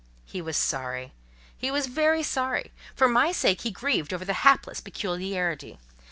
He 0.25 0.41
was 0.41 0.57
sorry—he 0.57 1.69
was 1.69 1.85
very 1.85 2.23
sorry: 2.23 2.71
for 2.95 3.07
my 3.07 3.31
sake 3.31 3.61
he 3.61 3.69
grieved 3.69 4.15
over 4.15 4.25
the 4.25 4.33
hapless 4.41 4.79
peculiarity. 4.81 5.77